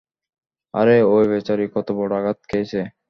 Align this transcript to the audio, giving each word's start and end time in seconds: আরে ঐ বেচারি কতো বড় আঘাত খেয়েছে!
আরে 0.73 0.95
ঐ 1.07 1.27
বেচারি 1.31 1.65
কতো 1.75 1.91
বড় 1.99 2.11
আঘাত 2.19 2.39
খেয়েছে! 2.49 2.79